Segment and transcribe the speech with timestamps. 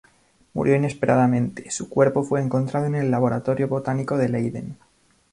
[0.55, 4.77] Murió inesperadamente; su cuerpo fue encontrado en el laboratorio botánico de Leiden.